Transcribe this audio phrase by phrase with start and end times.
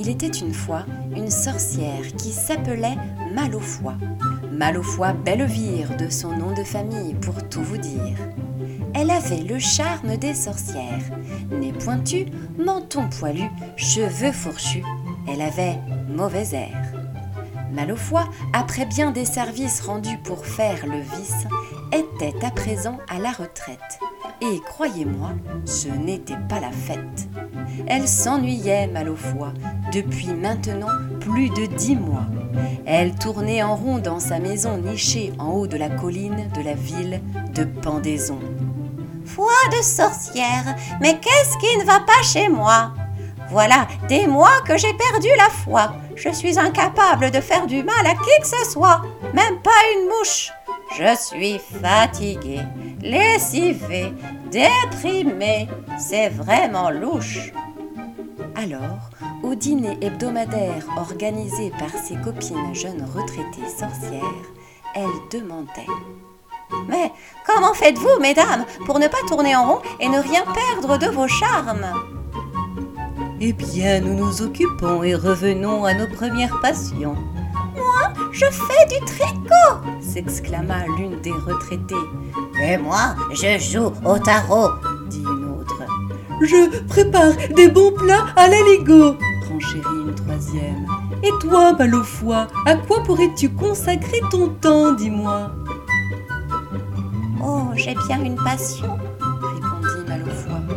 [0.00, 0.86] Il était une fois
[1.16, 2.96] une sorcière qui s'appelait
[3.34, 3.94] Malofoy.
[4.52, 8.16] Malofoy Bellevire de son nom de famille pour tout vous dire.
[8.94, 11.02] Elle avait le charme des sorcières.
[11.50, 12.26] Nez pointu,
[12.58, 14.84] menton poilu, cheveux fourchus.
[15.26, 16.76] Elle avait mauvais air.
[17.72, 18.22] Malofoy,
[18.52, 21.46] après bien des services rendus pour faire le vice,
[21.92, 23.98] était à présent à la retraite.
[24.40, 25.32] Et croyez-moi,
[25.64, 27.28] ce n'était pas la fête.
[27.86, 29.52] Elle s'ennuyait, Malofoy,
[29.92, 32.26] depuis maintenant plus de dix mois.
[32.86, 36.74] Elle tournait en rond dans sa maison nichée en haut de la colline de la
[36.74, 37.20] ville
[37.54, 38.38] de Pendaison.
[39.24, 42.92] Foi de sorcière, mais qu'est-ce qui ne va pas chez moi?
[43.50, 45.94] Voilà des mois que j'ai perdu la foi.
[46.16, 49.02] Je suis incapable de faire du mal à qui que ce soit,
[49.34, 50.50] même pas une mouche.
[50.98, 52.62] Je suis fatiguée,
[53.00, 54.12] lessivée,
[54.50, 55.68] déprimée.
[55.98, 57.52] C'est vraiment louche.
[58.54, 59.10] Alors,
[59.42, 64.22] au dîner hebdomadaire organisé par ses copines jeunes retraitées sorcières,
[64.94, 65.86] elle demandait
[66.88, 67.12] Mais
[67.46, 71.28] comment faites-vous, mesdames, pour ne pas tourner en rond et ne rien perdre de vos
[71.28, 71.92] charmes?
[73.40, 77.16] Eh bien, nous nous occupons et revenons à nos premières passions.
[77.76, 81.94] Moi, je fais du tricot s'exclama l'une des retraitées.
[82.62, 84.70] Et moi, je joue au tarot,
[85.08, 85.82] dit une autre.
[86.42, 89.16] Je prépare des bons plats à l'aligot,
[89.58, 90.86] renchérit une troisième.
[91.22, 95.50] Et toi, Malofoy, à quoi pourrais-tu consacrer ton temps, dis-moi?
[97.42, 100.76] Oh, j'ai bien une passion, répondit Malofoy.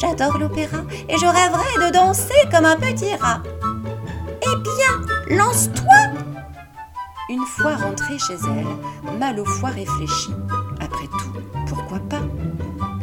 [0.00, 0.78] J'adore l'opéra
[1.08, 3.42] et je rêverais de danser comme un petit rat.
[4.42, 6.20] Eh bien, lance-toi
[7.30, 10.34] Une fois rentrée chez elle, Malofoy réfléchit.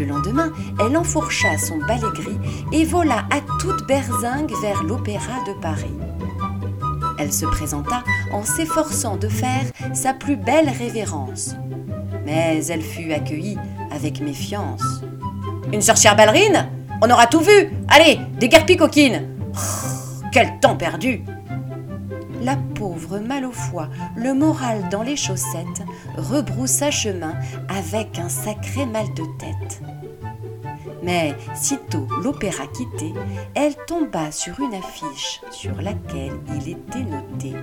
[0.00, 2.38] Le lendemain, elle enfourcha son balai gris
[2.72, 5.94] et vola à toute berzingue vers l'Opéra de Paris.
[7.18, 9.60] Elle se présenta en s'efforçant de faire
[9.92, 11.54] sa plus belle révérence.
[12.24, 13.58] Mais elle fut accueillie
[13.90, 15.02] avec méfiance.
[15.70, 16.70] Une sorcière ballerine?
[17.02, 19.58] On aura tout vu Allez, déguerpis coquine oh,
[20.32, 21.24] Quel temps perdu
[22.42, 23.86] la pauvre Malofoy,
[24.16, 25.84] le moral dans les chaussettes,
[26.16, 27.34] rebroussa chemin
[27.68, 29.82] avec un sacré mal de tête.
[31.02, 33.14] Mais sitôt l'opéra quitté,
[33.54, 37.54] elle tomba sur une affiche sur laquelle il était noté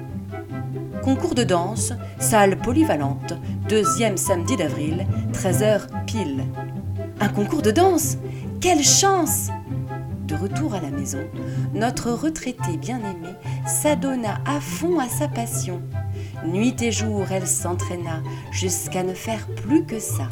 [1.03, 3.33] Concours de danse, salle polyvalente,
[3.69, 6.43] deuxième samedi d'avril, 13h pile.
[7.19, 8.17] Un concours de danse?
[8.59, 9.49] Quelle chance
[10.27, 11.23] de retour à la maison,
[11.73, 15.81] notre retraitée bien-aimée s'adonna à fond à sa passion.
[16.45, 18.21] Nuit et jour, elle s'entraîna
[18.51, 20.29] jusqu'à ne faire plus que ça.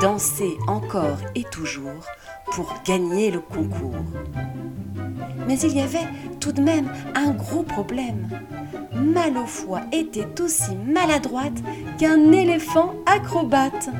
[0.00, 2.06] Danser encore et toujours
[2.52, 4.04] pour gagner le concours.
[5.46, 6.08] Mais il y avait
[6.40, 8.28] tout de même un gros problème.
[8.94, 11.58] Malofoy était aussi maladroite
[11.98, 13.90] qu'un éléphant acrobate.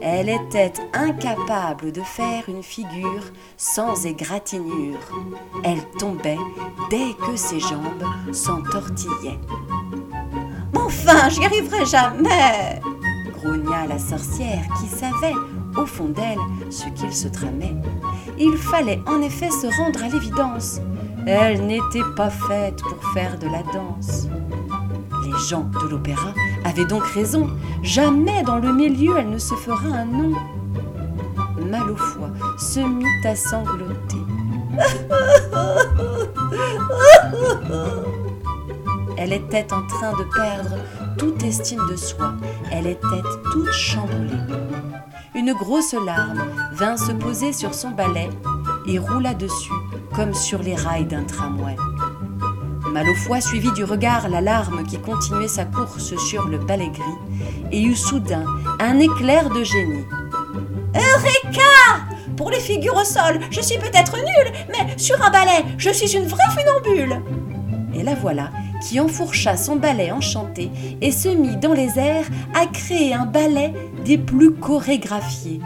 [0.00, 3.24] Elle était incapable de faire une figure
[3.56, 5.00] sans égratignure.
[5.64, 6.38] Elle tombait
[6.88, 9.40] dès que ses jambes s'entortillaient.
[10.74, 12.80] Enfin, j'y arriverai jamais
[13.36, 15.34] grogna la sorcière qui savait,
[15.76, 16.38] au fond d'elle,
[16.70, 17.76] ce qu'il se tramait.
[18.38, 20.80] Il fallait en effet se rendre à l'évidence.
[21.26, 24.28] Elle n'était pas faite pour faire de la danse.
[25.24, 26.32] Les gens de l'opéra
[26.64, 27.48] avaient donc raison.
[27.82, 30.36] Jamais dans le milieu elle ne se fera un nom.
[31.70, 34.25] Malofoy se mit à sangloter.
[39.26, 40.76] Elle était en train de perdre
[41.18, 42.34] toute estime de soi.
[42.70, 44.38] Elle était toute chamboulée.
[45.34, 46.44] Une grosse larme
[46.74, 48.28] vint se poser sur son balai
[48.86, 49.72] et roula dessus
[50.14, 51.74] comme sur les rails d'un tramway.
[52.92, 57.82] Malofoy suivit du regard la larme qui continuait sa course sur le balai gris et
[57.82, 58.44] eut soudain
[58.78, 60.04] un éclair de génie.
[60.94, 62.04] Eureka
[62.36, 66.16] Pour les figures au sol, je suis peut-être nulle, mais sur un balai, je suis
[66.16, 67.20] une vraie funambule.
[67.92, 68.50] Et la voilà
[68.82, 70.70] qui enfourcha son balai enchanté
[71.00, 73.72] et se mit dans les airs à créer un ballet
[74.04, 75.60] des plus chorégraphiés.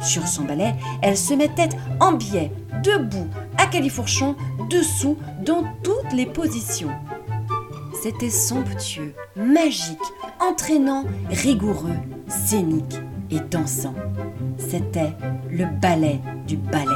[0.00, 1.68] Sur son balai, elle se mettait
[2.00, 2.50] en biais,
[2.82, 4.34] debout, à califourchon,
[4.68, 6.90] dessous, dans toutes les positions.
[8.02, 9.98] C'était somptueux, magique,
[10.40, 11.96] entraînant, rigoureux,
[12.26, 12.98] scénique
[13.30, 13.94] et dansant.
[14.58, 15.12] C'était
[15.48, 16.86] le ballet du ballet.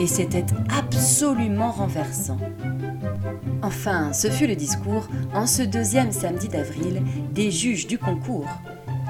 [0.00, 0.46] Et c'était
[0.76, 2.38] absolument renversant.
[3.62, 7.02] Enfin, ce fut le discours, en ce deuxième samedi d'avril,
[7.32, 8.48] des juges du concours.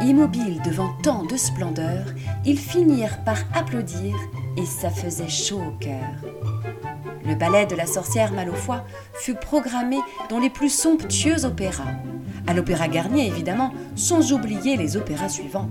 [0.03, 2.05] Immobiles devant tant de splendeur,
[2.45, 4.17] ils finirent par applaudir
[4.57, 6.33] et ça faisait chaud au cœur.
[7.25, 8.85] Le ballet de la sorcière Malofoi
[9.15, 9.99] fut programmé
[10.29, 11.95] dans les plus somptueux opéras.
[12.47, 15.71] À l'Opéra Garnier, évidemment, sans oublier les opéras suivants.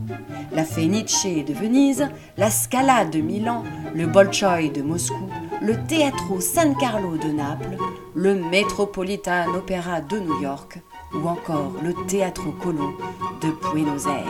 [0.54, 2.08] La Fenice de Venise,
[2.38, 3.64] la Scala de Milan,
[3.94, 5.30] le Bolshoi de Moscou,
[5.62, 7.78] le Teatro San Carlo de Naples,
[8.16, 10.82] le Metropolitan Opera de New York
[11.14, 12.96] ou encore le Teatro Colón
[13.42, 14.26] de Buenos Aires.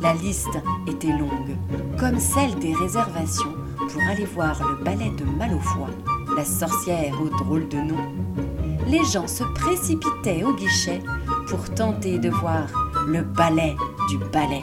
[0.00, 0.56] La liste
[0.86, 1.56] était longue,
[1.98, 5.88] comme celle des réservations pour aller voir le ballet de Malofoi,
[6.36, 8.14] la sorcière au drôle de nom.
[8.86, 11.00] Les gens se précipitaient au guichet
[11.48, 12.68] pour tenter de voir
[13.08, 13.74] le ballet
[14.08, 14.62] du ballet.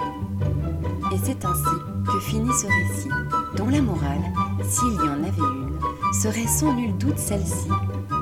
[1.12, 3.10] Et c'est ainsi que finit ce récit,
[3.56, 4.22] dont la morale,
[4.64, 5.80] s'il y en avait une,
[6.14, 7.70] serait sans nul doute celle-ci.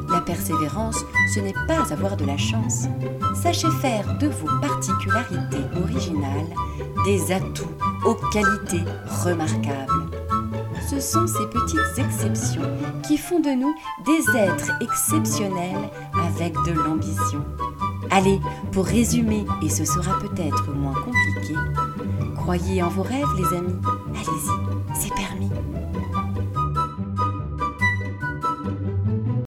[0.09, 1.03] La persévérance,
[1.33, 2.87] ce n'est pas avoir de la chance.
[3.35, 6.47] Sachez faire de vos particularités originales
[7.05, 7.71] des atouts
[8.05, 8.83] aux qualités
[9.23, 10.09] remarquables.
[10.89, 12.69] Ce sont ces petites exceptions
[13.03, 13.73] qui font de nous
[14.05, 15.89] des êtres exceptionnels
[16.27, 17.45] avec de l'ambition.
[18.11, 18.39] Allez,
[18.71, 21.53] pour résumer, et ce sera peut-être moins compliqué,
[22.49, 23.79] Croyez en vos rêves, les amis.
[24.15, 25.51] Allez-y, c'est permis.